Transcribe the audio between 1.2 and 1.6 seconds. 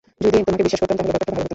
ভালো হত না।